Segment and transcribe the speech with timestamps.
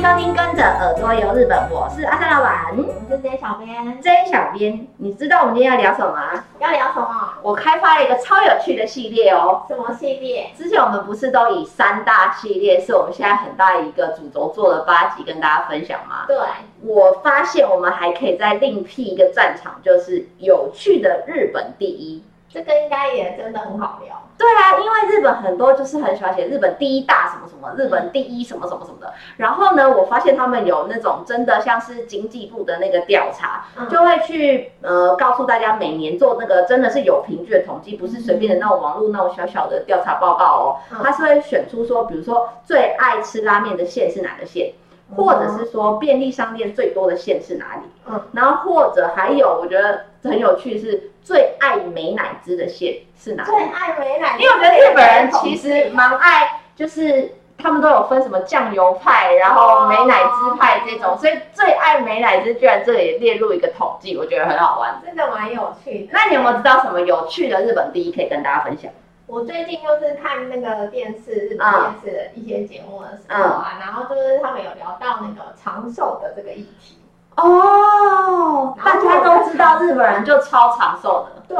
[0.00, 4.00] 迎收听《跟着耳朵游日本》，我是阿三老板，我是 J 小编。
[4.00, 6.42] J 小编，你知道我们今天要聊什么吗？
[6.58, 7.34] 要聊什么？
[7.42, 9.62] 我开发了一个超有趣的系列哦。
[9.68, 10.52] 什么系列？
[10.56, 16.24] 之前我们不是都以三大系列是我们现在很大一个主轴做了八集跟大家分享吗？
[16.26, 16.38] 对。
[16.82, 22.24] 我发现我们还可以再另辟一个战场，就是有趣的日本第一。
[22.52, 24.20] 这个应该也真的很好聊。
[24.36, 29.12] 对啊，因为日本很多就是很喜欢写日本第一大什么什么，日本第一什么什么什么的。
[29.36, 40.76] 然后呢，我发现他们有那种真的像是经济部的那个调查，嗯、就会去呃告诉大家每年做那个真的是有凭据的统计，不是随便的那种网络那种小小的调查报告哦。
[41.02, 44.72] 他、嗯、是会选出说，比如说最爱吃拉面的县是哪个县？
[45.16, 47.82] 或者是说便利商店最多的县是哪里？
[48.08, 53.50] 嗯，然后或者还有我觉得很有趣是最爱美乃滋的县是哪里？
[53.50, 66.08] 最爱美乃滋，因为我觉得日本人其实蛮爱，就是他们都有分什么酱油派，然后美乃滋派这种，所以最爱美乃滋居然这里列入一个统计，我觉得很好玩，真的蛮有趣的。
[66.12, 68.90] 那你有没有知道什么有趣的日本第一可以跟大家分享？
[69.30, 76.98] 我最近就是看那个电视，日本电视的一些节目的时候啊，嗯、然后就是他们有聊到那个长寿的这个议题。
[77.36, 81.42] 哦，大家都知道日本人就超长寿的。
[81.46, 81.56] 对，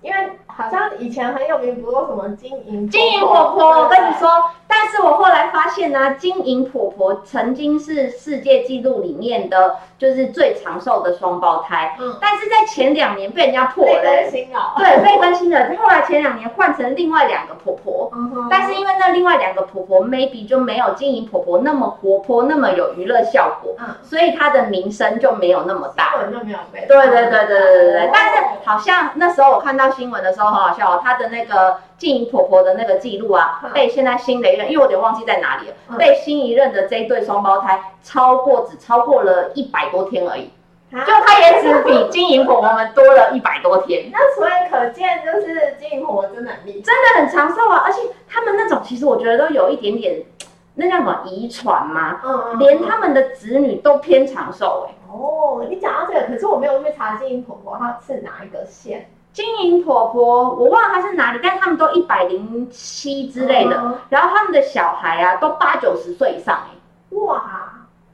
[0.00, 4.28] 因为好像以前很有名，不过什么金银金银婆婆，我跟你说。
[4.66, 15.66] 但是我后来发现呢、啊，金银婆婆曾经是世界纪录里面的就是最长寿的双胞胎，嗯，但是在前两年被人家破了，被更新了，对，被更新了。
[15.78, 28.10] 后来前两年换成另外两个婆婆，嗯，但是因为那另外两个婆婆 maybe 就没有经营婆婆那么活泼，那么有娱乐效果，嗯，所以她的名声就没有那么大，就没有被，对对对对对对对。
[28.12, 31.78] 但是好像那时候我看到新闻的时候很好笑哦，她的那个。
[31.96, 40.50] 金银婆婆的那个记录啊，被现在新的一任，因为我有点忘记在哪里了，被新一任的这一对双胞胎超过，只超过了一百多天而已，
[40.90, 44.10] 就他也只比金银婆婆们多了一百多天。
[44.12, 47.82] 那所以可见，就是金银婆婆真的很厉害，真的很长寿啊！
[47.86, 50.22] 而且他们那种其实我觉得都有一点点，
[50.74, 52.20] 那叫什么遗传吗？
[52.24, 54.94] 嗯，连他们的子女都偏长寿哎。
[55.12, 59.08] 哦，你讲到这个，可是我没有去查金银婆婆她是哪一个县。
[59.34, 67.42] 金银婆婆，我忘了她是哪里，但是他们都一百零七之类的，嗯、然后他们的小孩啊都八九十岁以上哎，哇，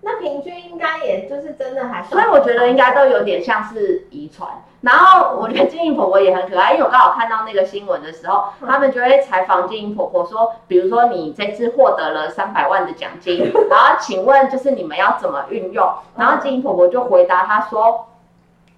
[0.01, 4.49] 那平均应该也就是真的还是，所以我觉得应该都有点像是遗传。
[4.81, 15.87] 然后我觉得金银婆婆也很可爱，因为我刚好看到那个新闻的时候，他们就会采访金银婆婆说，比如说你这次获得了三百万的奖金， 然后请问就是你们要怎么运用？
[16.17, 18.07] 然后金银婆婆就回答他说，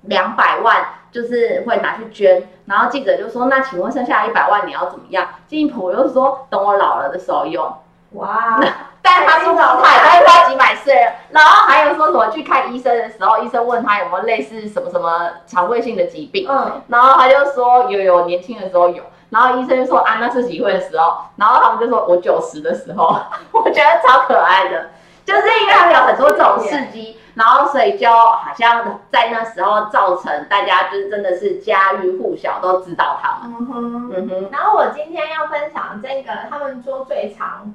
[0.01, 0.85] 两百万。
[1.13, 7.73] 就是会拿去捐，然后记者就说：“那请问剩下一百万你要怎么样？”金银婆婆又说：“等我老了的时候用。”
[8.15, 8.61] 哇！
[9.05, 11.13] 但是他是老太，但是他几百岁了。
[11.31, 19.03] 然后还有说什么去看医生的时候，医生问他有没有类似什么什么肠胃性的疾病，嗯，然后他就说有有，年轻的时候有。
[19.31, 23.17] 然后医生就说：“啊，那是几岁的时候？”然后他们就说：“我九十的时候。
[23.51, 24.91] ”我觉得超可爱的，
[25.25, 27.19] 就是因为他们有很多这种事迹。
[27.35, 33.57] 然后，所以就好像在那时候造成大家就是真的是家喻户晓，都知道他们。
[33.59, 34.49] 嗯哼，嗯哼。
[34.53, 37.73] 然后我今天要分享这个，他们说最长，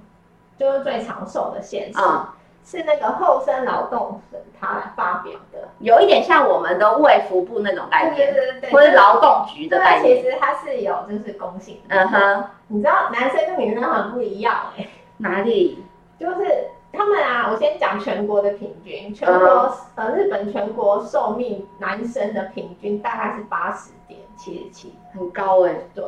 [0.59, 2.27] 就是最长寿的现实，嗯、
[2.63, 10.21] 是那个厚生劳动省他来发表的，有一点像我们的卫福部那种概念，对对对，或是劳动局的概念。
[10.21, 11.95] 其实他是有就是公信的。
[11.95, 14.89] 嗯哼，你知道男生跟女生很不一样哎、欸？
[15.17, 15.83] 哪里？
[16.19, 16.67] 就是。
[16.93, 19.71] 他们啊，我先讲全国的平均，全国、uh.
[19.95, 25.89] 呃日本全国寿命男生的平均大概是八十点七十七，很高哎、欸。
[25.93, 26.03] 对，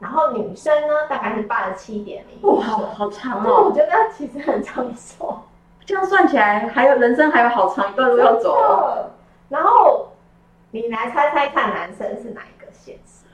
[0.00, 2.52] 然后女生呢大概是八十七点零。
[2.52, 3.64] 哇，好长哦！
[3.64, 5.38] 我觉得其实很长寿，
[5.86, 9.10] 这样算起来还有人生还有好长一段路要走、哦。
[9.48, 10.08] 然后
[10.72, 13.24] 你来猜猜看，男生是哪一个县市？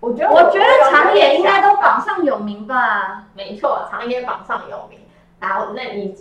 [0.00, 3.24] 我觉得我，我觉得长野应该都榜上有名吧？
[3.34, 4.98] 没错，长野榜上有名。
[5.40, 6.14] 然后，那你。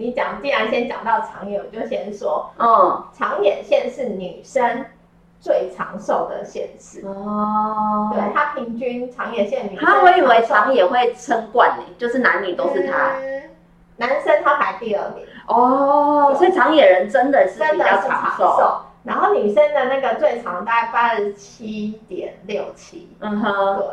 [0.00, 4.86] 你讲，既然先讲到长野，我就先说，嗯，长野县是女生
[5.38, 8.10] 最长寿的县市哦。
[8.12, 13.42] 对，它平均长野县女生，他我以为长野会称冠呢，就是男女都是他，嗯、
[13.98, 18.80] 男生他排第二名哦，所以长野人真的是比较长寿。
[19.02, 23.86] 然后女生的那个最长大概八十七点六七，嗯哼，对。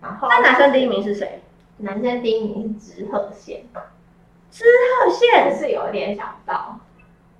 [0.00, 1.40] 然后那男生第一名是谁？
[1.76, 3.62] 男生第一名是直贺县。
[4.50, 6.78] 滋贺县是有点想不到，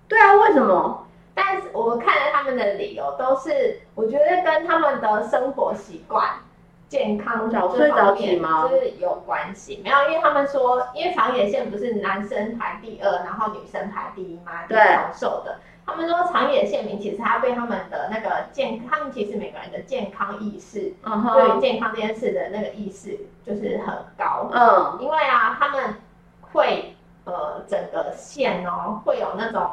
[0.09, 1.07] 对啊，为什么？
[1.35, 6.29] 但是我看了他们的理由，都是我觉得跟他们的生活习惯
[6.89, 8.69] 健康早睡早起吗？
[8.69, 15.59] 就是有关系，没有，因为他们说，因为长野县不是男生排第二，然后女生排第一嘛，对，长寿的。
[15.87, 25.95] 他们说长野县民其实他对他们的那个健，他们其实每个人的健康意识，对于健康这件事的那个意识就是很高，嗯，因为啊，他们
[26.53, 29.71] 会呃整个县哦会有那种。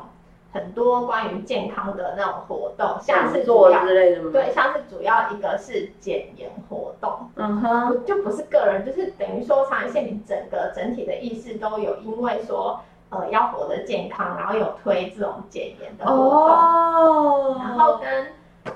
[0.54, 3.86] 很多关于健康的那种活动，像是主要
[4.32, 12.80] 对，像是主要一个是减盐活动，嗯哼，就不是个人，就是等于说长野县你整个整体的意识都有，因为说
[13.10, 18.28] 呃要活得健康，然后有推这种减盐的活动，哦，然后跟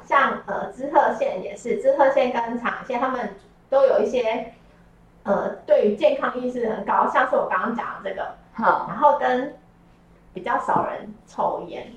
[0.06, 3.34] 像呃知鹤县也是，知鹤县跟长野县他们
[3.70, 4.54] 都有一些
[5.24, 9.56] 呃对于健康意识很高，像是我刚刚讲的这个，好，然后跟。
[10.34, 11.92] 比较少人抽烟，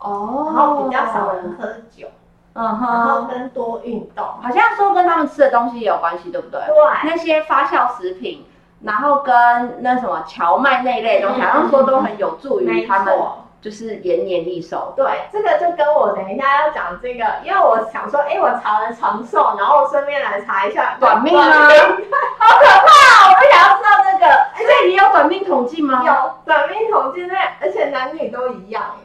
[0.00, 2.08] 哦，然后比较少人喝酒，
[2.54, 6.60] 嗯哼，然后跟多运动，好像说跟他们吃的东西也有关系，对不对？
[6.66, 6.74] 对，
[7.04, 8.44] 那些发酵食品，
[8.82, 13.16] 然后跟那什么荞麦那一类东西，好像说都很有助于他们，
[13.60, 14.92] 就是延年益寿。
[14.96, 20.96] 对，这个就跟我等一下要讲这个，因为我想说，哎，我查了长寿，然后我顺便来查一下。
[20.98, 21.44] 短命啊，
[22.40, 24.26] 好可怕，我不想要知道这个。
[24.26, 26.02] 哎，所以你有短命统计吗？
[26.04, 28.96] 有短命统计，那而且男女都一样。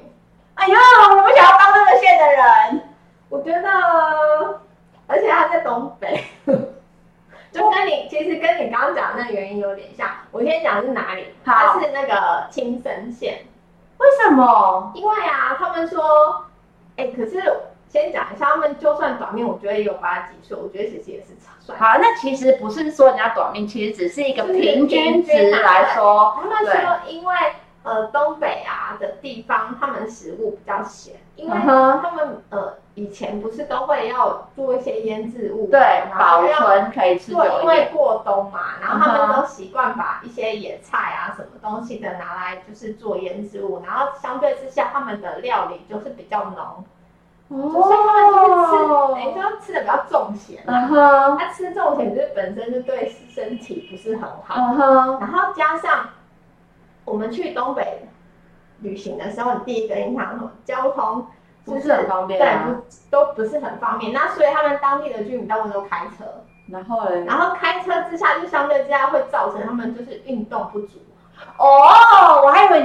[0.55, 0.77] 哎呀，
[1.11, 2.89] 我不想要当这个县的人。
[3.29, 3.69] 我觉得，
[5.07, 6.23] 而且他在东北，
[7.51, 10.07] 就跟你其实跟你刚刚讲的那个原因有点像。
[10.31, 11.33] 我先讲是哪里？
[11.43, 13.39] 它是那个青森县。
[13.97, 14.91] 为什么？
[14.93, 16.45] 因为啊，他们说，
[16.97, 17.41] 哎，可是
[17.93, 21.27] 先讲一下，他们就算短命，我觉得也有八十几岁，我觉得其实也是
[21.61, 21.77] 算。
[21.77, 26.35] 好，那其实不是说人家短命，其实只是一个平均值来说。
[26.35, 27.35] 他们说，因为
[27.83, 32.73] 呃东北啊的地方，他们食物比较咸，因为他们呃。
[32.95, 37.61] 以前不是都会要做一些腌制物，对，保存可以吃久一点。
[37.61, 46.85] 因为过冬嘛，然后他们都习惯把一些野菜啊、什么东西的拿来就是做腌制物，然后相对之下他们的料理就是比较浓，
[47.53, 48.71] 哦，所以他们就是吃，
[49.13, 50.63] 等于说吃的比较重咸。
[50.65, 54.55] 嗯哼，他吃重咸就是本身就对身体不是很好。
[55.19, 56.09] 然后加上
[57.05, 58.07] 我们去东北
[58.79, 60.51] 旅行的时候，你第一个印象什么？
[60.65, 61.27] 交通。
[61.65, 64.11] 不是很方便，对，不都不是很方便。
[64.11, 66.25] 那所以他们当地的居民大部分都开车，
[66.69, 70.99] 然后嘞，然后开车之下就相对之下会造成他们就是运动不足。
[71.57, 72.42] 哦，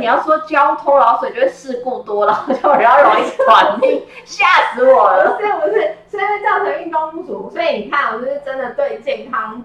[0.08, 5.37] 你要说交通，然后所以就会事故多然后， 就比较容易短命，吓死我了。
[5.37, 7.50] 不是不是，所以会造成运动不足。
[7.50, 9.62] 所以你看，我就是真的对健康。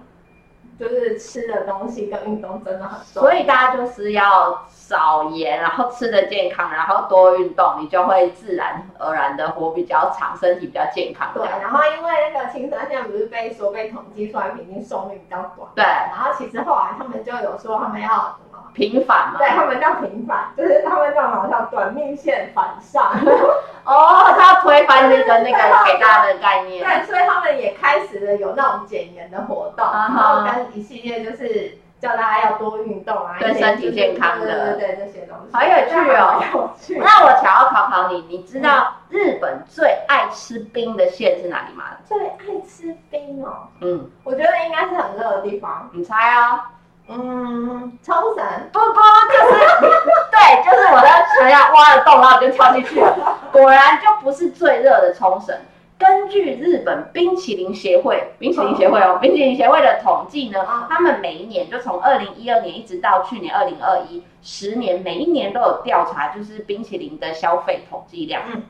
[0.79, 11.29] 就是吃的东西跟运动真的很重要，所以大家就是要少盐，然后吃的健康，然后多运动，你就会自然而然的活比较长，身体比较健康。
[11.33, 18.37] 对，然后因为那个青山现在不是被说被统计出来平均寿命比较短，对，然后其实后来他们就有说他们要。
[18.73, 19.37] 平反嘛？
[19.37, 23.11] 对，他们叫平反，就是他们叫好像短命线反上。
[23.85, 26.83] 哦，他要推翻那个那个给大家的概念。
[26.83, 35.53] 对，所以他们也开始了有那种减盐的活动，然后跟一系列就是叫大家要多运动啊，对身体健康的，对对对，这些东西。
[35.55, 36.99] 好有趣哦，有趣。
[36.99, 41.85] 那我想要考考你，你知道日本最爱吃冰的县是哪里吗？
[42.03, 45.89] 最爱吃冰哦，嗯，我觉得应该是很热的地方。
[45.93, 46.71] 你猜啊？
[47.07, 49.01] 嗯，冲绳不不，
[49.31, 49.59] 就是
[50.31, 53.37] 对，就是我在水下挖了洞，然后就跳进去了。
[53.51, 55.55] 果然就不是最热的冲绳。
[56.03, 68.43] 根据日本冰淇淋协会，冰淇淋协会哦，冰淇淋协会的统计呢，他们每一年就从二零一二年一直到去年二零二一，十年每一年都有调查，就是冰淇淋的消费统计量。
[68.53, 68.63] 嗯，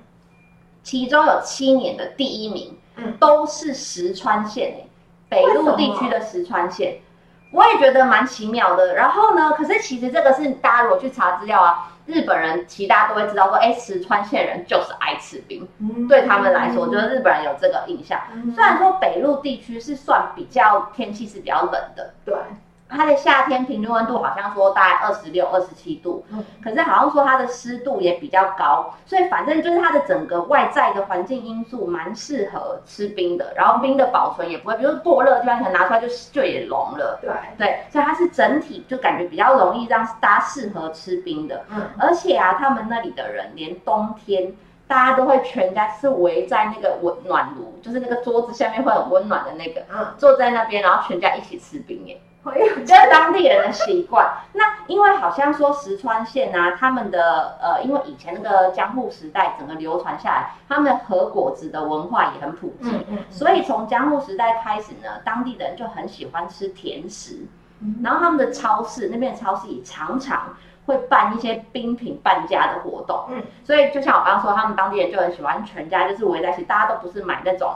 [0.83, 4.85] 其中有七年的第一名，嗯，都是石川县
[5.27, 6.97] 北陆地区的石川县。
[7.53, 18.19] 我也觉得蛮奇妙的，然后呢，可是其实这个是大家如果去查资料啊，日本人其实大家都会知道说，哎，石川县人就是爱吃冰，嗯、对他们来说，我觉得日本人有这个印象。
[18.33, 22.33] 嗯、虽然说北陆地区是算比较天气是比较冷的，对。
[22.89, 37.31] 它的夏天平均温度好像说大概二十六、二十七度，嗯，可是好像说它的湿度也比较高，所以反正就是它的整个外在的环境因素蛮适合吃冰的，然后冰的保存也不会，比如说过热的地方可能拿出来就就也融了，对。
[37.57, 44.53] 对，所以它是整体就感觉比较容易让大家适合吃冰的，嗯，而且啊，他们那里的人连冬天
[44.87, 52.21] 大家都会全家是围在那个温暖炉，就是那个桌子下面会很温暖的那个，嗯，坐在那边，然后全家一起吃冰耶。
[52.85, 54.29] 就是当地人的习惯。
[54.53, 67.45] 那因为好像说石川县啊，他们的呃，因为以前那个江户时代整个流传下来，他们和果子的文化也很普及，嗯嗯嗯、所以从江户时代开始呢，当地人就很喜欢吃甜食。
[67.79, 73.25] 嗯、然后他们的超市那边的超市也常常会办一些冰品半价的活动。
[73.29, 77.73] 嗯，所以就像我刚刚说，他们当地人就很喜欢全家就是围在一起，大家都不是买那种。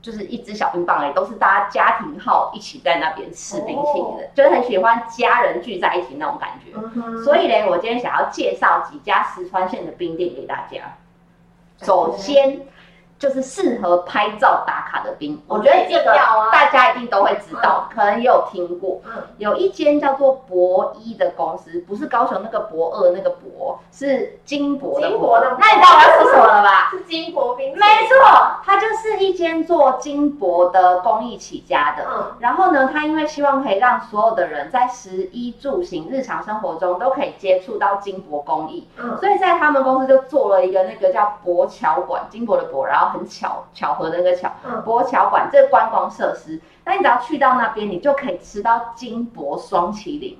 [0.00, 6.72] 就是一支小冰棒而已，都是大家家庭号一起在那边吃冰淇淋的，哦、就是很喜欢家人聚在一起那种感觉。
[6.94, 10.96] 嗯、所以呢，我今天想要介绍几家石川县的冰店给大家。
[11.82, 12.66] 首先。
[13.18, 16.14] 就是适合拍照打卡的冰，我觉得这个
[16.52, 19.00] 大家一定都会知道，可能也有听过。
[19.04, 25.38] 嗯有一间叫做博一的公司，不是高雄那个博二那个博，是金箔的箔。
[25.40, 26.90] 那你知道我要说什么了吧？
[26.90, 27.72] 是金箔冰。
[27.72, 28.16] 没错，
[28.64, 32.04] 它就是一间做金箔的工艺起家的。
[32.08, 38.88] 嗯然后呢，他因为希望可以让所有的人在食衣住行日常生活中都可以接触到金箔工艺，
[39.20, 43.07] 所以在他们公司就做了一个那个叫博桥馆，金箔的箔，然后。
[43.10, 44.52] 很巧巧合的那个巧，
[44.84, 50.38] 博桥馆这个观光设施，那你只要去到那边，你就可以吃到金箔双麒麟。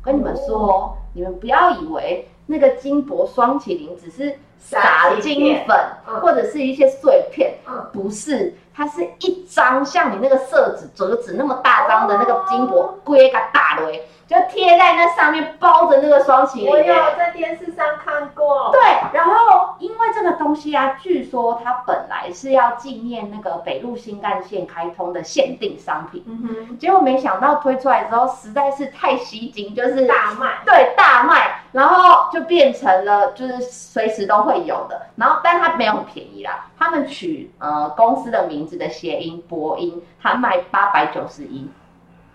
[0.00, 5.76] 跟你们说，哦、你们不要以为那个金箔双麒麟只是撒金粉
[6.22, 7.58] 或者是一些碎片，
[7.92, 13.92] 不是，它是一张像你那个色纸折纸那么大张的那个金箔，规个大的
[14.28, 16.70] 就贴在那上面，包着那个霜淇淋。
[16.70, 18.70] 我有在电视上看过。
[18.70, 18.80] 对，
[19.12, 26.22] 然后因为这个东西啊，据说它本来是要纪念那个北陆新干线开通的限定商品。
[26.28, 26.78] 嗯哼。
[26.78, 30.58] 结果没想到推出来之后实在是太吸睛，就是大卖。
[30.66, 35.06] 对，大卖，然后就变成了就是随时都会有的。
[35.16, 36.66] 然后，但它没有很便宜啦。
[36.78, 41.68] 他们取呃公司的名字的谐音博音，它卖八百九十一。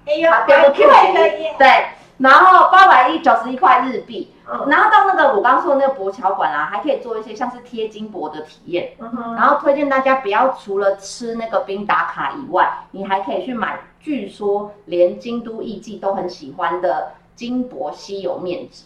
[0.06, 0.70] 哎呦，八百
[1.58, 1.86] 对，
[2.18, 18.84] 然后八百一九十一块日币，嗯、然后到那个我刚刚说的那个博桥馆啊，还可以做一些像是贴金箔的体验，嗯、然后推荐大家不要除了吃那个冰打卡以外，你还可以去买，据说连京都艺妓都很喜欢的金箔稀有面纸。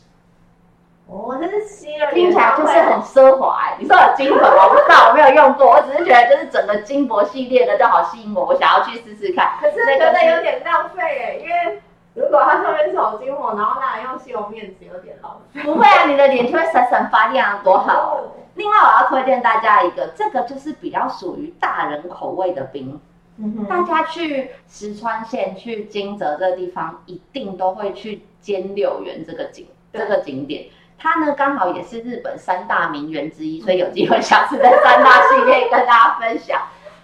[1.09, 3.75] 哦，这是吸了，听起来就是很奢华。
[3.79, 9.53] 你说有金箔，我不知道，我没有用过， 我只是觉得就是整个金箔系列的就好吸引我，我想要去试试看。
[9.61, 11.81] 可是觉得有点浪费哎、欸，因为
[12.13, 15.61] 如果它上面是有金箔，然后拿来用吸油面纸，有点浪费。
[15.61, 18.19] 不会啊，你的脸就会闪闪发亮，多好。
[18.55, 22.99] 另外，我要推荐大家一个，这个就是比较属于大人口味的冰。
[23.37, 30.65] 嗯哼，大家去石川县去金泽这个地方，一定都会去兼六园这个景对这个景点。
[30.99, 36.59] 它呢，刚好也是日本三大名园之一，所以有机会下次在三大系列跟大家分享。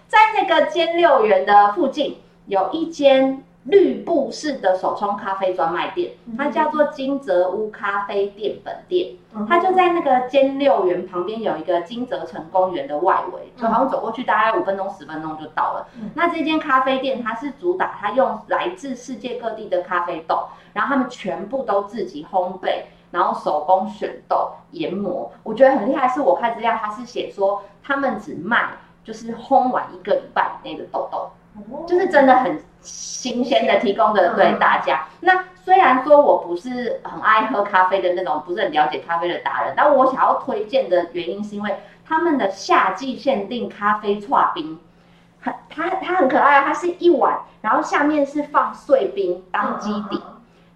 [0.08, 9.16] 在那个兼六园的附近，有一间绿布式的手冲咖啡专卖店，它叫做金泽屋咖啡店本店。
[9.48, 15.88] 它就在那个兼六园旁边有一个金泽城公园的外围，就好像走过去大概五分钟十分钟就到了。
[16.14, 22.84] 那这间咖啡店它是主打它用来自世界各地的咖啡豆，然后他们全部都自己烘焙。
[23.14, 26.08] 然后手工选豆研磨，我觉得很厉害。
[26.08, 28.70] 是我看资料，他是写说他们只卖
[29.04, 31.30] 就是烘完一个礼拜以内的豆豆，
[31.86, 35.06] 就是真的很新鲜的提供的对大家。
[35.20, 44.80] 那虽然说我不是很爱喝咖啡的那种，不是很了解咖啡的达人，但我想要推荐的原因是因为他们的夏季限定咖啡剉冰，
[45.40, 50.20] 很它它很可爱，它是一碗，然后下面是放碎冰当基底，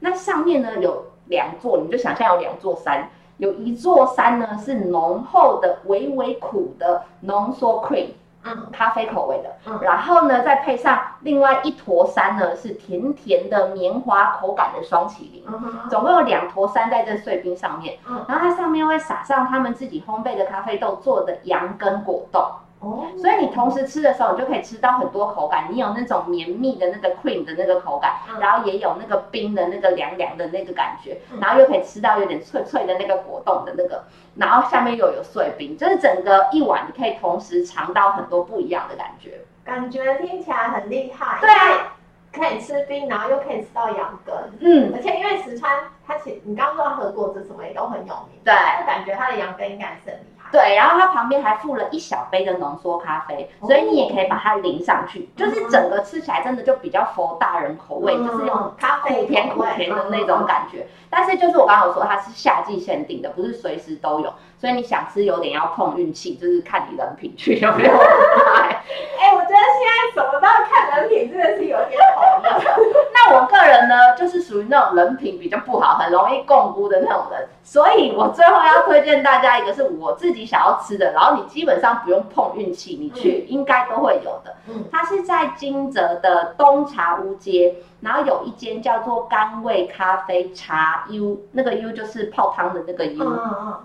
[0.01, 1.07] 那上面呢有。
[1.27, 8.09] 两座，你就想象有两座山，有一座山呢是浓厚的、微微苦的浓缩 cream，
[8.43, 22.43] 嗯，咖啡口味的，嗯，然后呢再配上另外一坨山呢是甜甜的棉花口感的双淇淋，嗯哼，总共有两坨山在这碎冰上面，嗯，然后它上面会撒上他们自己烘焙的咖啡豆做的羊羹果冻。
[22.79, 25.67] 哦，所以你同时吃的时候，你就可以吃到很多口感。
[25.71, 34.03] 你有那种绵密的那个 cream 的那个口感，嗯、然后也有那个冰的那个凉凉的那个感觉，嗯、然后又可以吃到有点脆脆的那个果冻的那个，
[34.35, 39.39] 然后下面又有碎冰，就是整个一碗你可以同时尝到很多不一样的感觉。
[39.65, 41.39] 感觉听起来很厉害。
[41.41, 41.95] 对啊，
[42.31, 44.35] 可以吃冰，然后又可以吃到羊羹。
[44.59, 48.53] 嗯，而且因为石川，它其实你刚刚说和果子什么也都很有名，对，
[48.85, 50.36] 感觉它的羊羹应该是很厉害。
[50.51, 60.87] 对，然后它旁边还附了一小杯的浓缩咖啡，所以你也可以把它淋上去，就是整个吃起来真的就比较佛大人口味，就是用咖啡苦甜苦甜的那种感觉。
[61.09, 68.83] 但是就是我刚刚有说它是夏季限定的，不是随时都有，所以你想吃有点要碰运气，就是看你人品去有没有买。
[69.47, 72.51] 觉得现在什么都要看人品，真的是有点讨厌。
[73.13, 84.55] 那我个人呢，就是属于那种人品比较不好、很容易共辜的那种人，所以我最后要推荐大家一个是我自己想要吃的，然后你基本上不用碰运气，你去应该都会有的。
[84.67, 93.23] 嗯，它是在金泽的东茶屋街，然后有一间叫做甘味咖啡茶 U，那个 U 就是泡汤的那个 U。
[93.23, 93.79] 嗯嗯。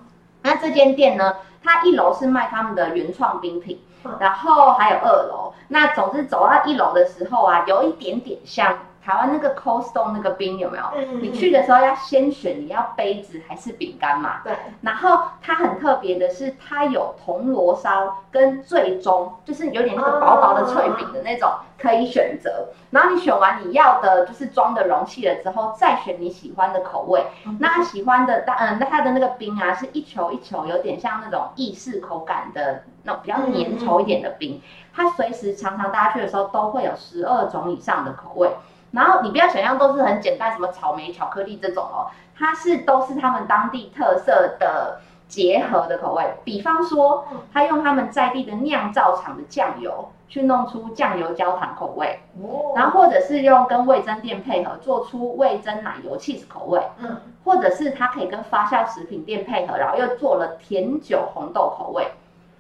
[0.45, 3.81] 那这间店呢，它一楼是卖他们的原创冰品，
[4.19, 5.53] 然后还有二楼。
[5.69, 8.79] 那总之走到一楼的时候啊，有一点点像。
[9.05, 10.85] 台湾那个 Cold Stone 那个冰有没有？
[10.95, 14.43] 嗯，你去的时候要先选你要杯子还是饼干嘛？
[14.45, 14.57] 对。
[14.81, 22.69] 然后它很特别的是，它有铜锣烧跟最终就是有点那个薄薄的脆饼的那种可以选择。
[22.91, 27.27] 然后你选完你要的就是装的容器了之后，再选你喜欢的口味。
[27.59, 34.61] 那喜欢的，嗯，那它的那个冰啊是一球一球，有点像那种意式口感的那种比较粘稠一点的冰。
[34.95, 38.51] 它随时常常大家去的时候都会有十二种以上的口味。
[38.91, 46.35] 然后你不要想象都是很简单，什么草莓、巧克力这种哦，它是都是他们当地特色的结合的口味。
[46.45, 52.21] 比方说，他用他们在地的酿造厂的酱油去弄出酱油焦糖口味，
[52.77, 57.17] 然后或者是用跟味增店配合做出味增奶油 cheese 口味，嗯，
[57.47, 62.07] 或者是它可以跟发酵食品店配合，然后又做了甜酒红豆口味，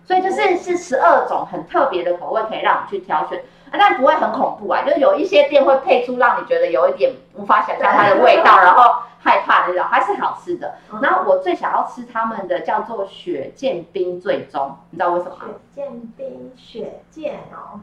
[0.04, 3.42] 所以就是是十二种很特别的口味可以让你去挑选。
[3.74, 10.74] 但不会很恐怖啊，就是有一些店会配出让你觉得有一点无法想象它的味道，然后害怕的那种，还是好吃的。
[11.00, 15.36] 然后我最想要吃他们的叫做雪见冰最终，你知道为什么？
[15.40, 17.80] 雪见冰雪见哦，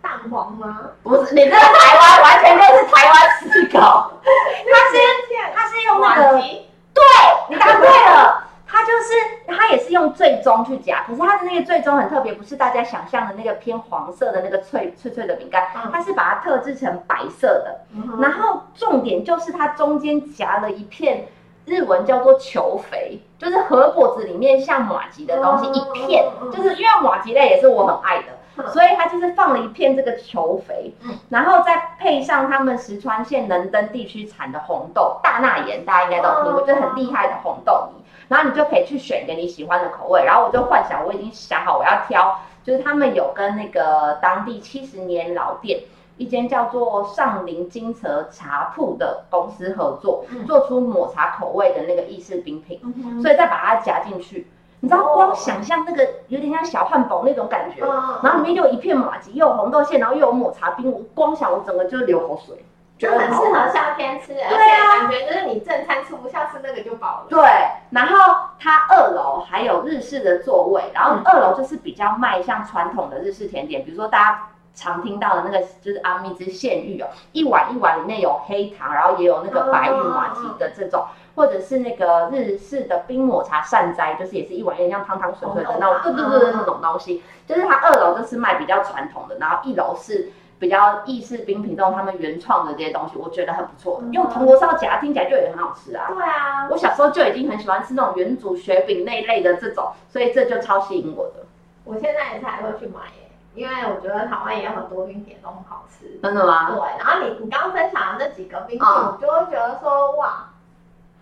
[0.00, 0.80] 蛋黄吗？
[1.04, 6.32] 不是，你这个台湾完全就是台湾思考，它是它是用那个，
[6.92, 7.02] 对，
[7.48, 8.48] 你答对了。
[8.82, 9.14] 它就是，
[9.46, 17.80] 它也是用最终去夹，可是它的那个最终很特别，不是大家想象的那个偏黄色的那个脆脆脆的饼干，它是把它特制成白色的，
[18.20, 21.26] 然后重点就是它中间夹了一片
[21.64, 30.92] 日文叫做球肥，就是和果子里面像马吉的东西一片，就是因为马吉类也是我很爱的，所以它就是放了一片这个球肥，
[31.28, 38.01] 然后再配上他们石川县能登地区产的红豆大纳言，大家应该都有听过，就很厉害的红豆泥。
[38.32, 45.80] 然后你就可以去选一个你喜欢的口味，然后我就幻想我已经想好我要挑，就是他们有跟那个当地七十年老店
[46.16, 52.80] 一间叫做上林金泽茶铺的公司合作，做出抹茶口味的那个意式冰品，
[53.20, 57.84] 所以再把它夹进去，你知道光想象那个有点像小汉堡那种感觉，
[58.22, 62.64] 然后里面又有一片马吉，又有红豆馅，然后又有抹茶冰，我光想我整个就流口水。
[63.02, 67.26] 就很适合夏天吃，而且感觉就是你正餐吃不下，吃那个就饱了。
[67.28, 67.42] 对，
[67.90, 90.30] 然后它二楼还有日式的座位，然后二楼就是比较卖像传统的日式甜点，比如说大家常听到的那个就是阿密之现玉哦，一碗一碗里面有黑糖，然后也有那个白玉麻糬的这种，或者是那个日式的冰抹茶善哉，就是也是一碗有点像汤汤水水的那种，对对对那种东西，就是它二楼就是卖比较传统的，然后一楼是。
[90.62, 94.00] 比较意式冰品这种他们原创的这些东西，我觉得很不错。
[94.12, 96.06] 用铜锣烧夹，听起来就也很好吃啊。
[96.14, 101.44] 对啊，我小时候就已经很喜欢吃那种元祖雪饼那一类的这种，所以这就超吸引我的。
[101.84, 106.06] 我现在也还会去买耶，因为我觉得台湾也有很多冰点都很好吃。
[106.22, 106.70] 真的吗？
[106.70, 110.48] 对，然后你你刚刚分享的那几个冰品，我就会觉得说哇。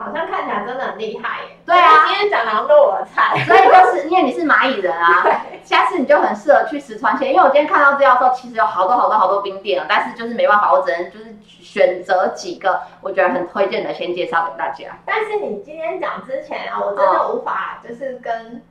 [0.03, 1.59] 好像看起来真的很厉害耶！
[1.66, 7.28] 对啊，今天讲的都是我的菜，所以就是因为你是蚂蚁人啊， 对下次你就很适合去石川县。
[7.32, 14.98] 因为我今天看到资料的时候，其实有好多好多好多冰店，但是就是没办法，我只能就是选择几个我觉得很推荐的，先介绍给大家。
[15.04, 18.62] 但是你今天讲之前啊，我真的无法就是跟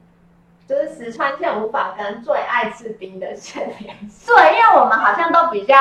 [0.68, 4.28] 就是石川县无法跟最爱吃冰的县联系。
[4.28, 5.76] 对，因为我们好像都比较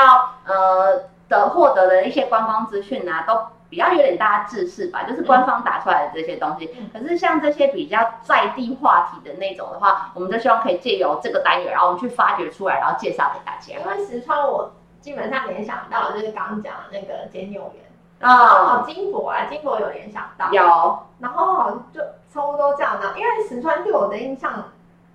[0.46, 3.38] 呃的获得的一些观光资讯啊，都。
[3.70, 6.74] 比较有点大家自视吧，就是官方打出来的这些东西。
[6.78, 13.78] 嗯、可是像这些比较在地话题的那种的话，我们就希望可以借由这个单元，然后我们去发掘出来，然后介绍给大家。
[13.78, 22.00] 因为石川，我基本上联想到就是刚刚讲的那个煎牛圆啊，金箔啊，金箔有联想到有，然后好像就
[22.33, 23.18] 差不多这样的。
[23.18, 24.64] 因为石川对我的印象，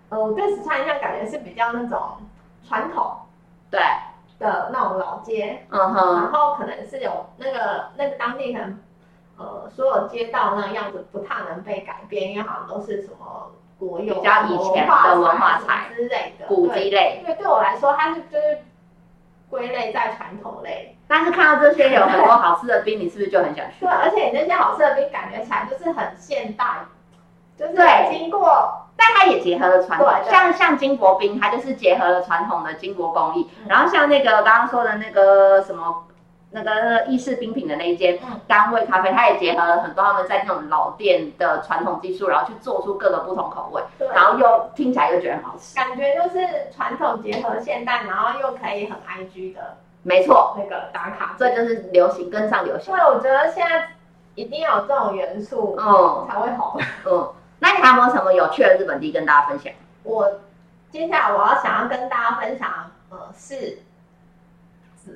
[0.10, 2.00] 呃，我对石川印象感觉是比较那种
[2.68, 3.13] 传统，
[3.72, 3.82] 对。
[4.43, 8.79] 的那种老街，嗯哼，然后可能是有那个那个当地可能，
[9.38, 17.21] 呃，所有街道那样子不太能被改变，因为好像都是什么国有、比较以前的文化财之类的古迹类。
[17.23, 18.60] 因为对我来说，它是就是
[19.49, 20.95] 归类在传统类。
[21.08, 23.86] 但是看到这些有很多好吃的冰，你是不是就很想去？
[23.86, 26.65] 对，而且你那些好吃的冰感觉起来就是很现代，
[27.58, 27.73] 就是
[28.10, 33.49] 经过但它也结合了传统，像像金箔冰，它就是结合了传统的金箔工艺。
[33.62, 36.06] 嗯、然后像那个刚刚说的那个什么。
[36.56, 43.82] 那个意式冰品的那一间甘味咖啡，它也结合了很多他们在那种老店的传统技术，然后去做出各个不同口味，
[44.13, 52.93] 然后又听起来又觉得很好吃，感觉就是传统结合现代，然后又可以很 IG 的，没错，那个打卡，这就是流行跟上流行。
[52.95, 53.88] 对，我觉得现在
[54.36, 56.79] 一定要有这种元素，嗯，才会红。
[57.08, 57.29] 嗯，
[57.63, 59.71] 那你还有没有什么有趣的日本地跟大家分享？
[60.04, 60.30] 我
[60.91, 63.80] 接下来我要想要跟大家分享，呃，是。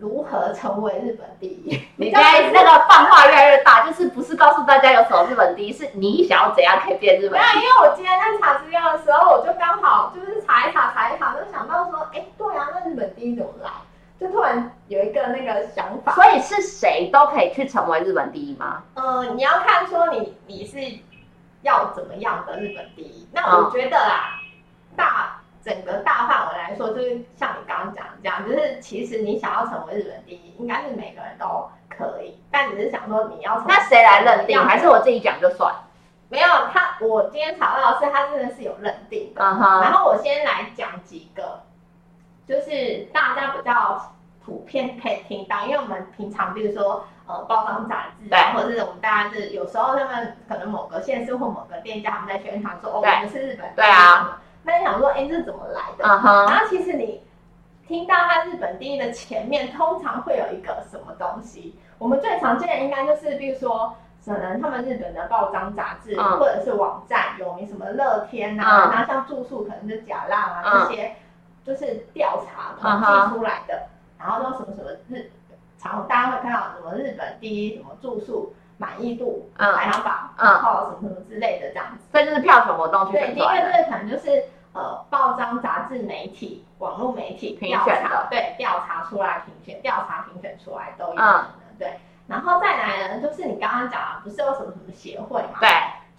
[0.01, 1.81] 如何成为日本第一？
[1.95, 7.62] 你现在那个放话越来越大，就是不是告诉大家有什么日本第一，是你想要怎样可以变日本第一？
[7.62, 13.69] 没有，因为我今天在查资料的时候，我就刚好就是查一查查一查，就想到说，哎，对啊，那日本第一怎么来？
[14.19, 16.12] 就突然有一个那个想法。
[16.15, 18.83] 所以是谁都可以去成为日本第一吗？
[18.95, 20.77] 呃，你要看说你你是
[21.67, 23.27] 要怎么样的日本第一？
[23.32, 25.34] 那我觉得啦，嗯、大。
[25.63, 33.62] 整个大范围来说，就是像你刚刚讲的这样，就是其实你想要成为日本第一，应该是每个人都可以，但只是想说你要。
[33.67, 34.58] 那谁来认定？
[34.58, 35.75] 还是我自己讲就算？
[36.30, 39.41] 没有，他我今天查到的是，他真的是有认定的。
[39.43, 41.62] 然后我先来讲几个，
[42.47, 53.69] 就是大家比较普遍可以听到，因为我们平常比如说呃报章杂志啊，对或者是我们大家是有时候他们可能某个县市或某个店家他们在宣传说，哦，我们是日本。
[53.75, 54.41] 对啊。
[54.63, 56.49] 那你想说，哎、欸，这是怎么来的？Uh huh.
[56.49, 57.23] 然后其实你
[57.87, 61.79] 听到它日本第一的前面，通常会有一个什么东西？
[61.97, 66.37] 我们最常见的应该就是，比如说，可能他们日本的报章杂志、uh.
[66.37, 69.07] 或者是网站有名什么乐天啊，然后、uh.
[69.07, 70.87] 像住宿可能是假浪啊、uh.
[70.89, 71.15] 这些，
[71.63, 73.73] 就是调查统计出来的。
[73.73, 73.79] Uh.
[74.19, 75.31] 然后都什么什么日
[75.77, 82.03] 常大家会看到什么日本第一什么住宿满意度排行榜，然后什么什么之类的这样子。
[82.11, 84.43] 所以就是票选活动去对，第一个这个可能就是。
[84.73, 91.99] 呃，报章、杂志、媒体、网络媒体评选的，对，调查出来评选，调查评选出来都有可能，嗯、对。
[92.27, 95.57] 然后再来呢，就是你刚刚讲的，不是有什么什么协会嘛？
[95.59, 95.69] 对，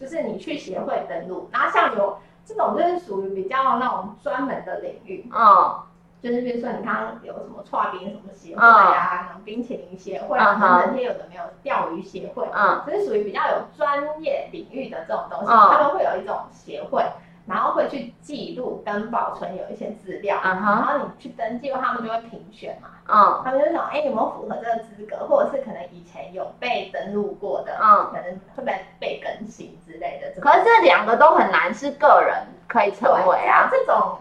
[0.00, 5.80] 就是你去协会登录，然后像有这种就是属于比较那种专门的领域，嗯，
[6.22, 17.04] 就是比如说你刚刚有什么串冰什么协会啊，嗯、冰淇淋协会啊，等等这些有的没有，钓鱼协会，嗯，就是属于比较有专业领域的这种东西，嗯、他们会有一种协会。
[17.46, 20.64] 然后会去记录跟保存有一些资料，uh huh.
[20.66, 22.88] 然后你去登记后，他们就会评选嘛。
[23.07, 23.42] 嗯，uh.
[23.42, 28.11] 他们就想，哎，有没有符合这个资格，或者是可能以前有被登录过的，嗯，uh.
[28.11, 30.38] 可能会不会被更新之类的。
[30.42, 34.18] 可是这两个都很难是个人可以成为啊，这种。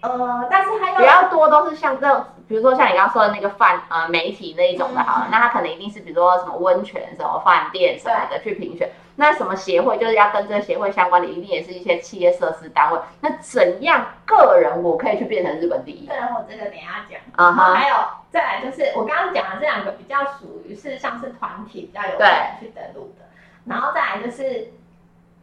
[0.00, 8.88] 呃，但是还有比较多都是像这种，比如说像你刚刚说的那个饭呃媒体那一种的，好了，嗯、那他可能一定是比如说什么温泉什么饭店什么的去评选。
[9.16, 13.00] 那什么协会就是要跟这个协会相关的，一定也是一些企业设施单位。
[13.20, 16.06] 那怎样个人我可以去变成日本第一？
[16.06, 17.20] 个人我这个等一下讲。
[17.34, 17.72] 啊哈、uh。
[17.72, 17.96] Huh、还有
[18.30, 23.24] 再来就是我刚刚讲的这两个比较属于是像是团体比较有可能去登录的，
[23.64, 24.68] 然后再来就是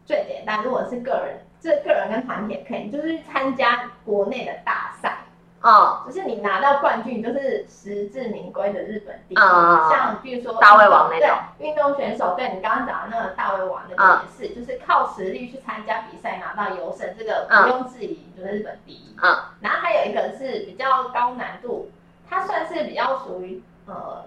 [0.06, 1.46] 最简单，如果是个人。
[1.60, 5.18] 这个人跟团体可以，就是参加国内的大赛，
[5.62, 9.38] 啊、嗯，就是你拿到冠军，就是实至名归的日本第一。
[9.38, 19.16] 嗯、像比如说大胃王那种运动选手，对你刚刚讲的那个大胃王那个也是，嗯、就是靠实力去参加比赛拿到优胜，这个毋庸置疑，就是日本第一。
[19.24, 21.90] 嗯，然后还有一个是比较高难度，
[22.30, 24.24] 它算是比较属于呃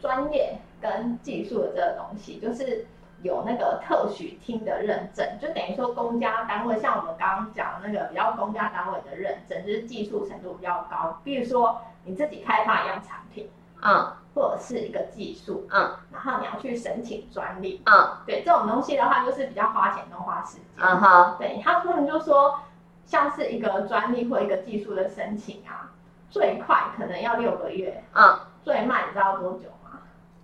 [0.00, 2.86] 专业跟技术的这个东西，就是。
[3.26, 11.20] 有那个特许厅的认证，就等于说公家单位，像我们刚刚讲的那个比较公家单位的认证，就是技术程度比较高。
[11.22, 13.50] 比如说你自己开发一样产品，
[13.82, 22.60] 嗯，或者是一个技术，嗯，然后你要去申请专利，嗯，对，这种东西的话就是比较花钱跟花时间，嗯哼，对，他们就说
[23.04, 25.90] 像是一个专利或一个技术的申请啊，
[26.30, 29.64] 最快可能要六个月，嗯，最慢你知道多久？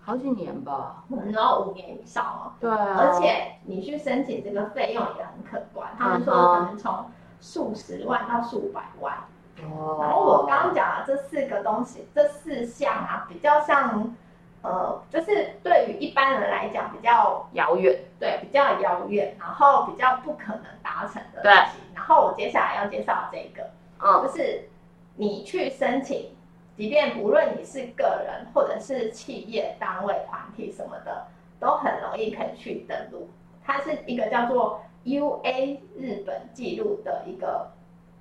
[0.05, 2.53] 好几年吧，可能要五年以上哦。
[2.59, 7.07] 对啊，而且你去申请这个费用也很可观，他们说可能从
[7.41, 9.15] 数十万到数百万。
[9.63, 9.99] 哦。
[10.01, 14.13] 然后我刚刚讲的这四个东西，这四项啊，比较像，
[14.63, 21.79] 呃，就是对于一般人来讲比较遥远，对，比较遥远，然后比较不可能达成的东西。
[21.83, 21.95] 对。
[21.95, 24.69] 然后我接下来要介绍这个，嗯，就是
[25.15, 26.35] 你去申请。
[26.77, 31.27] 即便无论你是个人或者是企业单位、团体什么的，
[31.61, 33.29] 都很容易可以去登录。
[33.65, 37.71] 它是一个叫做 UA 日本记录的一个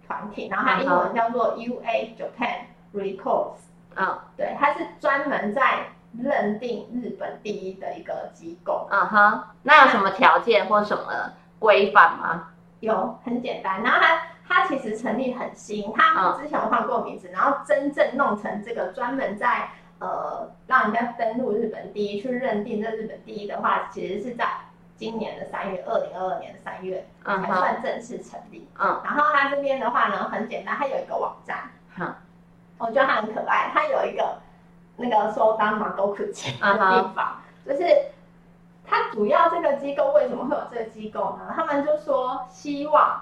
[0.05, 3.61] 团体，然后它英文叫做 UA Japan Records。
[3.95, 5.87] 嗯，对，它是专门在
[6.17, 8.87] 认定日本第一的一个机构。
[8.91, 12.49] 嗯哼，那有什么条件或什么规范吗？
[12.81, 24.45] 有很简单，然后他他其实成立很新，他之前有换过名字，然后真正弄成这个专门在呃让人家登录日本第一去认定这日本第一的话，其实是在
[24.97, 28.67] 今年的三月，二零二二年的三月才算正式成立。
[28.77, 32.13] 嗯，然后他这边的话呢，很简单，他有一个网站，嗯，
[32.77, 34.39] 我觉得他很可爱，他有一个
[34.97, 37.83] 那个收当马都可钱的地方，就是。
[38.83, 41.53] 他主要这个机构为什么会有这个机构呢？
[41.55, 43.21] 他们就说希望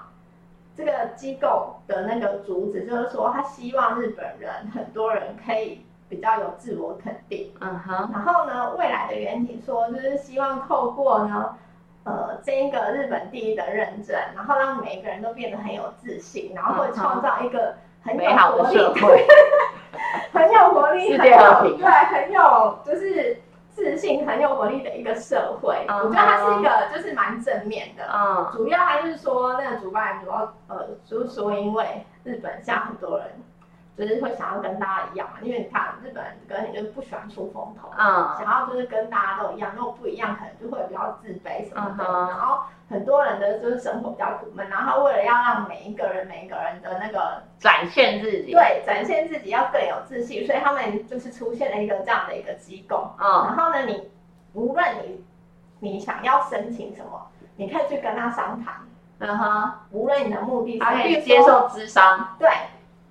[0.80, 7.52] 这个机构的那个主旨就是说，他希望日本人很多人可以比较有自我肯定。
[7.60, 8.10] 嗯哼。
[8.12, 11.54] 然后呢，未来的愿景说就是希望透过呢，
[12.04, 18.94] 呃，这一个日本第一的认证，然后让每一个人都变得很有自信，然后会创造一个很有活力的，
[20.32, 23.36] 很有活力，很有 对，很有就是。
[23.72, 26.04] 自信很有活力的一个社会，uh huh.
[26.04, 28.04] 我觉得它是一个就是蛮正面的。
[28.04, 28.56] 嗯、uh，huh.
[28.56, 33.28] 主要还是说那个主办主要呃，就是说因为日本像很多人
[33.96, 38.38] 就是会想要跟大家一样嘛，因为你看日本人跟你就是不喜欢出风头，嗯、uh，huh.
[38.38, 42.28] 想要就是跟大家都一样，如果不一样可能就会比较自卑什么的，uh.
[42.28, 42.60] 然后。
[42.90, 53.14] 很多人的就是生活比较苦闷，然后为了要让每一个人每一个人的那个展现自己，对，展现自己要更有自信，所以他们就是出现了一个这样的一个机构。
[53.20, 54.10] 嗯，然后呢，你
[54.54, 55.24] 无论你
[55.78, 58.74] 你想要申请什么，你可以去跟他商谈。
[59.20, 62.34] 嗯哼，无论你的目的是，他可以接受智商。
[62.40, 62.50] 对，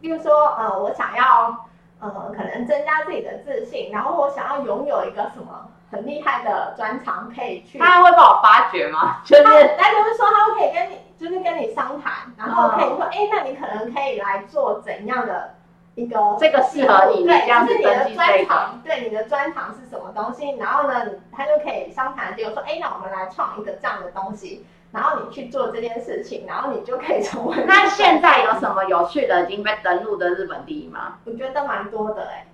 [0.01, 1.65] 比如说呃，我想要
[1.99, 5.69] 呃，可能增加自己的自信，然后我想要拥有一个什么。
[5.91, 9.21] 很厉害的专长可以去，他会帮我发掘吗？
[9.25, 15.55] 就是，那就是说他会可以跟你，就是跟你商谈，然后可以说，哎、嗯欸，那你可能可以来做怎样的
[15.95, 20.51] 一个，这个适合你，对，就是你的专长，对，你的专长是什么东西？
[20.57, 27.65] 然后呢，他就可以商谈，就说，哎、欸，那我们来创一个这样的东西，然后你去做这件事情，然后你就可以成为。
[27.65, 31.17] 那现在有什么有趣的已经被登录的日本第一吗？
[31.25, 32.47] 我觉得蛮多的哎、欸，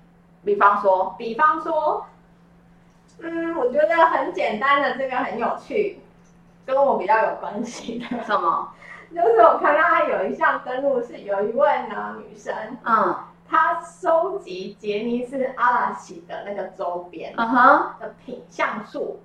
[0.44, 2.06] 比方说，比方说。
[3.22, 6.02] 嗯，我觉得很简单的这个很有趣，
[6.66, 8.24] 跟我比较有关系的。
[8.26, 8.74] 什么？
[9.16, 13.16] 就是我看到他有一项登录是有一位呢女生，嗯，
[13.50, 19.22] 她收集杰尼斯阿拉西的那个周边，嗯哼，的品相数，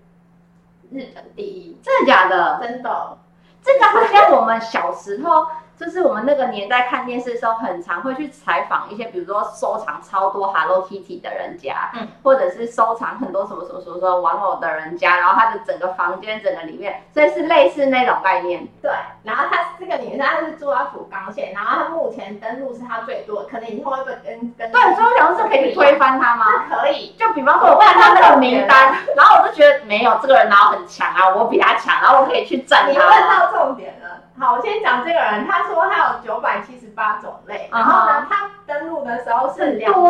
[0.91, 2.59] 日本第一，真的假的？
[2.61, 3.19] 真的，
[3.63, 5.47] 这个好像我们小时候。
[5.81, 18.69] 就是我们那个年代看电视的时候，很常会去采访一些，比如说收藏超多 Hello Kitty 的人家，嗯，或者是收藏很多什么什么什么什么玩偶的人家，然后他的整个房间整个里面，所以是类似那种概念。
[18.83, 18.91] 对，
[19.23, 24.73] 然后他这个女生她是住在福冈县，然后她目前登录是她最多，可能以后会跟跟跟。
[24.73, 26.45] 对，所以我想说是可以推翻他吗？
[26.69, 32.87] 可以，就比方说我看他那个名单， 然后我就觉得没有这个人，然后很强啊，我比他强，然后我可以去整他。
[32.87, 34.00] 你问到重点了。
[34.41, 40.03] 好，我先讲这个人，他说他有九百七十八种类，然后呢，他登录的时候是两千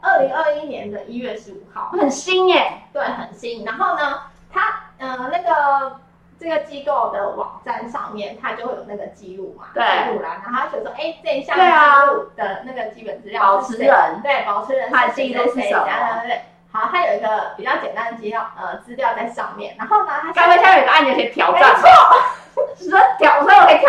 [0.00, 3.64] 二零二一年的一月十五号，很新耶，对，很新。
[3.64, 4.20] 然后呢，
[4.52, 5.96] 他呃那个
[6.38, 9.80] 这个机构的网站上面，他就会有那个记录嘛，记
[10.12, 15.70] 录栏，然后他就说，哎，这一项记录的那个基本资料，保持人，对，保持人，他记录是谁？
[15.72, 16.40] 对对。
[16.72, 19.74] 好，他有一个比较简单的资料，呃，资料在上面。
[19.78, 21.88] 然后呢，他刚刚下面有个按钮可以挑战，没错，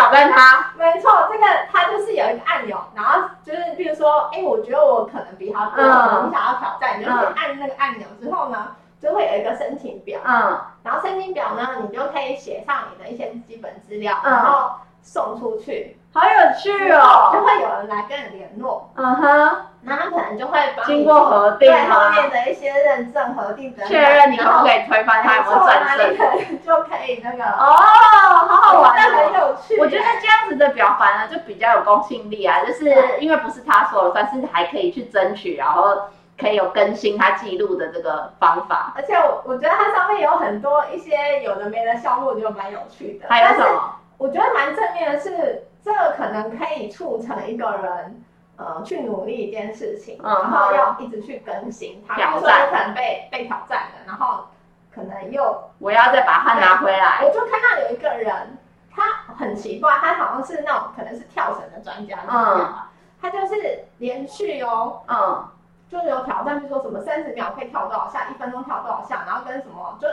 [0.07, 0.71] 挑战他。
[0.77, 15.97] 没错，这个他就是有一个按钮，然后就是比如说，哎，我觉得我可能比他多，你想要挑战，你就可以按那个按钮之后呢，就会有一个申请表，嗯，然后申请表呢，你就可以写上你的一些基本资料，然后送出去。
[16.13, 26.17] 好有趣哦，就会有人来跟你联络，嗯哼，那他可能就会帮你经过核定，对后面的一些认证核定的确认，你可不可以推翻他有没有转正，
[26.65, 29.77] 就可以那个哦，好好玩，但很有趣。
[29.79, 38.93] 我觉得这样子的表反而就比较有公信力啊，就是因为不是他说了算，是还可以去争取，然后可以有更新他记录的这个方法。
[38.95, 43.27] 而且我我觉得它上面有很多一些有的没的项目，就蛮有趣的。
[43.29, 43.95] 还有什么？
[44.17, 45.63] 我觉得蛮正面的是。
[45.85, 48.21] 这个可能可以促成一个人，
[48.57, 52.03] 呃，去努力一件事情，嗯、然后要一直去更新。
[52.07, 54.45] 他挑战可能被被挑战了，然后
[54.91, 57.21] 可能又我要再把它拿回来。
[57.23, 58.57] 我就看到有一个人，
[58.89, 59.03] 他
[59.35, 62.73] 很奇怪，他好像是那种可能是跳绳的专家，嗯，
[63.21, 65.47] 他就是连续哦，嗯，
[65.87, 70.07] 就是有挑战，比如说什么三十秒可以跳多少下，一分钟跳多少下，然后跟什么就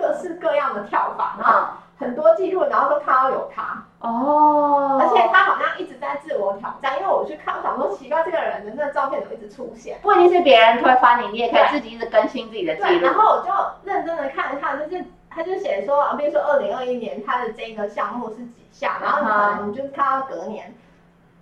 [0.00, 3.84] 各式各样的跳法，然后很多记录，然后都看到有他。
[4.00, 9.98] 哦，而且他好像一直在自我挑战，因为我去看，我想说奇怪，这个人的那个照片怎么一直出现？
[10.00, 12.88] 不一定是别人推翻你，你也可以自己一直更新自己的记录。
[12.88, 13.52] 对，然后我就
[13.84, 20.74] 认真的看一看，就是他就写说，比如说二零二一年他的这个项目是几项，然后你可能就是看到隔年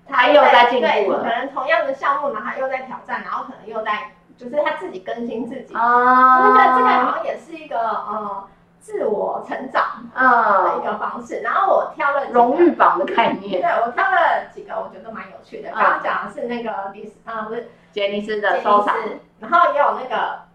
[0.08, 8.44] 他又在进步了，可能同样的项目，然后他又在挑战，然后可能又在就是他自己更新自己，啊，我觉得这个好像也是一个呃
[8.80, 9.82] 自我成长
[10.14, 11.40] 啊的一个方式。
[11.40, 15.70] 然后我挑了荣誉榜的概念，对，我挑了几个我觉得蛮有趣的。
[15.72, 17.68] 刚刚讲的是那个迪斯，啊，不是。
[17.92, 18.94] 杰尼斯的收藏，
[19.40, 20.46] 然后也有那个。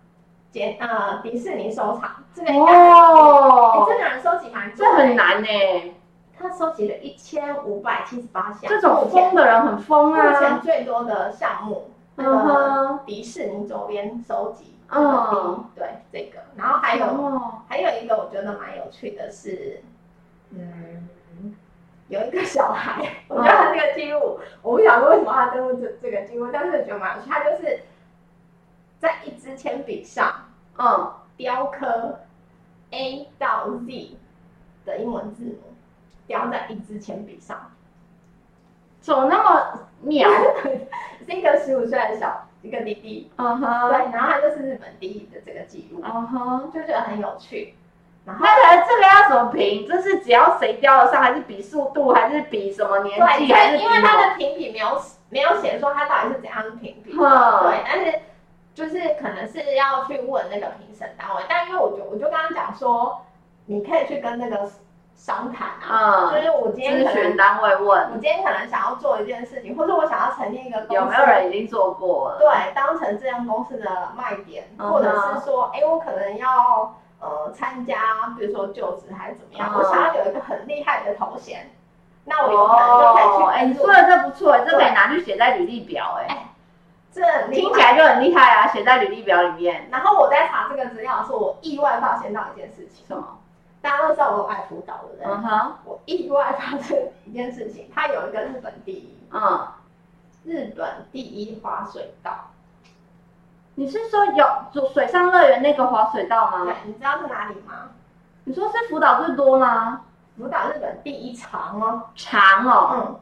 [0.53, 2.11] 杰呃迪士尼收藏。
[2.31, 5.47] 这个应该哦，这个人收集蛮多，这很难呢。
[6.37, 10.29] 他收集了一千五百七十八项，这种疯的人很疯啊。
[10.31, 17.06] 目前最多的项目，那个迪士尼周边收集，嗯，对这个，然后还有
[17.67, 19.82] 还有一个我觉得蛮有趣的是，
[20.52, 21.08] 嗯，
[22.08, 27.80] 有一个小孩， 我觉得他这个记录，我不晓得为什么他登录这这个记录，但是我觉得蛮有趣，他就是。
[28.99, 30.45] 在一支铅笔上，
[30.78, 32.21] 嗯，雕刻
[32.91, 34.15] A 到 Z
[34.86, 35.73] 的英文字母，
[36.26, 37.69] 雕在一支铅笔上，
[39.03, 40.29] 怎么那么妙？
[41.27, 47.75] 是一个十五岁的小一个弟弟，嗯哼，对，然后他就是日本第一的这个记录，嗯哼，就觉得很有趣。
[48.25, 49.85] 然后那这个要怎么评？
[49.85, 53.47] 就是只要谁雕得上，还是比速度，还是比什么年纪？
[53.47, 57.19] 对，还是因为他的评比没有没有写说他到底是怎样的评比，嗯，
[57.63, 58.19] 对，但是。
[58.75, 63.23] 就是可能是要去问那个评审单位，但因为我就我就跟他讲说，
[63.67, 64.67] 你可以去跟那个
[65.23, 72.39] 商谈啊，嗯、就是我今天可能单位问，我今天可能想要做一件事情，或者我想要成立一个有没有人已经做过了？
[72.39, 77.95] 对，当成这样公司的卖点，嗯、或者是说，哎、欸，我可能要呃参加，
[78.38, 81.71] 比如说就职还是怎么样，嗯、我想要有一个很厉害的头衔，
[82.25, 83.43] 那我有可能就可以去。
[83.45, 86.49] 哎、欸，你说的这不错，这可以拿去写在履历表、欸，哎。
[87.13, 89.88] 这听起来就很厉害啊，写在履历表里面。
[89.91, 93.05] 然后我在查这个资料的时候，我意外发现到一件事情。
[93.07, 93.23] 什么？
[93.83, 95.29] 大家都知道我有爱辅导的人。
[95.29, 95.75] 嗯哼。
[95.83, 99.19] 我意外发现一件事情，它有一个日本第一。
[99.29, 99.67] 嗯。
[100.45, 102.31] 日本第一滑水道。
[103.75, 106.63] 你是说有水上乐园那个滑水道吗？
[106.63, 107.89] 对，你知道是哪里吗？
[108.45, 110.05] 你说是福岛最多吗？
[110.37, 112.03] 福岛日本第一长哦。
[112.15, 112.89] 长哦。
[112.95, 113.19] 嗯。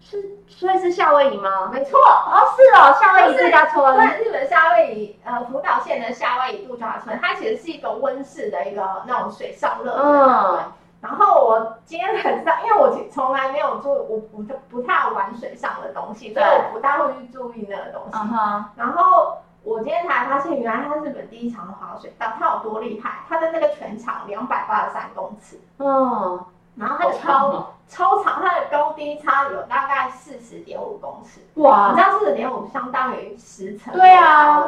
[0.00, 1.70] 是，所以是夏威夷吗？
[1.72, 3.96] 没错，哦，是哦，夏威夷度假村。
[3.96, 10.04] 对，日本夏威夷，呃，福岛县的夏威夷度假村，它其实是一个温室的一个那种水上乐园。
[10.04, 10.72] 嗯。
[11.02, 18.10] 然后我今天很上，因为我从来没有做，我我就不太玩水上的东西，所以我不太会去注意那个东西。
[18.14, 18.64] 嗯哼。
[18.76, 23.20] 然后我今天才发现，原来它是日本第一长的滑水道，它有多厉害？
[23.28, 25.60] 它的那个全长两百八十三公尺。
[25.78, 26.44] 嗯。
[26.80, 31.40] 然后它的超超长，它的高低差有大概四十点五公尺。
[31.60, 31.90] 哇！
[31.90, 33.92] 你知道四十点五相当于十层。
[33.92, 34.66] 对啊。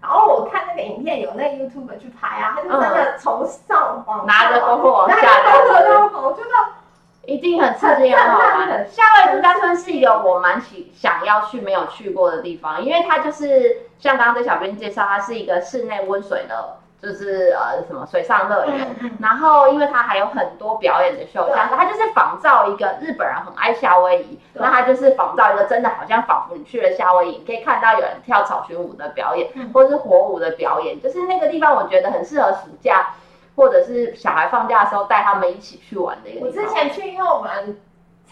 [0.00, 6.50] 然后我看那个影片，有那个 YouTuber 去拍啊，他就真的从上往拿着篝火往下，拿着篝火，我觉得
[7.24, 8.84] 一定很刺激很好玩。
[8.90, 16.78] 夏威夷度假村是一个我蛮喜想要去没有去过的地方，因为它就是像刚刚对小编介绍，它是一个室内温水的。
[17.02, 33.10] 就是呃什么水上乐园，嗯、然后因为它还有很多表演的秀，像是它就是仿造一个日本人很爱夏威夷，那它就是仿造一个真的好像仿佛你去了夏威夷，你可以看到有人跳草裙舞的表演，嗯、或者是火舞的表演，就是那个地方我觉得很适合暑假
[33.56, 36.64] 或者是小孩放假的时候带他们一起去玩的一个地方。
[36.64, 37.80] 我之前去，因为我们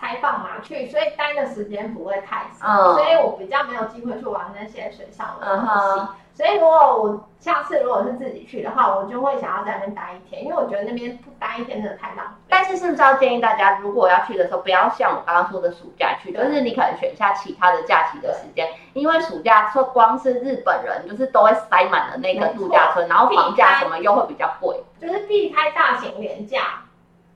[0.01, 6.09] 采访嘛去，所以待的时间不会太长，嗯、所以我比较没有机会去玩那些水上的东西。
[6.33, 12.33] 所以如果我下次如果是自己去的话，我就会想要在那边待一天，因为我觉得那边不待一天真的太浪费。
[12.49, 26.85] 但是是不是要建议大家，如果要去的时候，不要像我刚刚说的暑假去，就是你可能选一下其他的假期的时间，因为暑假说光是日本人就是都会塞满了那个度假村，然后房价什么又会比较贵，就是避开大型连假。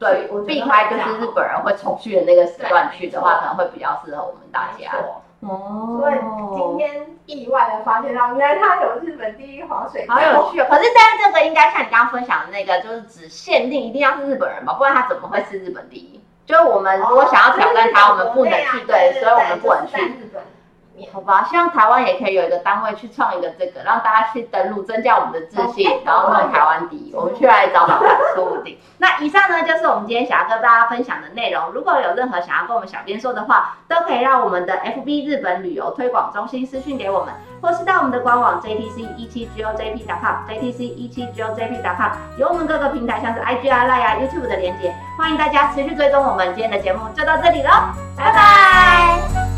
[0.04, 4.92] 对，避开就是日本人会重去的那个时段去的话，可能会比较适合我们大家。
[5.40, 6.14] 哦，所以
[6.56, 10.66] 今天意外的发现到，原来它有日本第一滑水道，好有趣哦。
[10.68, 16.20] 可是但是这个应该像你刚刚分享的那个，就是只限定一定要是日本人吧，不然他怎么会是日本第一？
[16.46, 20.42] 就是我们如果想要挑战他，我们不能去，对，所以我们不能去日本。
[21.12, 28.78] 好吧，希望台湾也可以有一个单位去创一个这个，让大家去登录，增加我们的自信，然后弄台湾第一，我们去来找找看，说不定。
[28.98, 31.70] 那以上呢，就是我们今天想要跟大家分享的内容。
[31.72, 46.54] 如果有任何想要跟我们小编说的话，都可以让我们的 FB 日本旅游推广中心私讯给我们，或是到我们的官网 JTC 一七 GOJP.com JTC 一七 GOJP.com 有我们各个平台像是 IG 啊、Line 啊、YouTube 的连接，欢迎大家持续追踪我们。
[46.54, 47.70] 今天的节目就到这里喽，
[48.16, 49.53] 拜拜。